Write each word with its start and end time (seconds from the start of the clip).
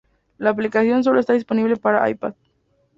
La 0.39 0.49
aplicación 0.49 1.03
solo 1.03 1.19
está 1.19 1.33
disponible 1.33 1.77
para 1.77 2.09
iPad. 2.09 2.33